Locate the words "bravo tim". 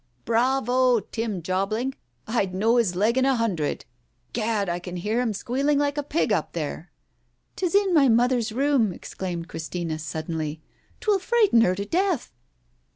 0.25-1.43